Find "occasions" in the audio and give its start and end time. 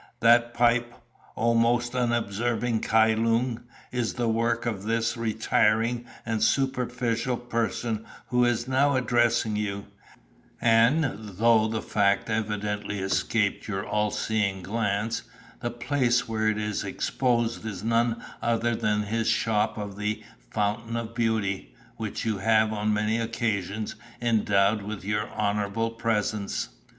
23.19-23.93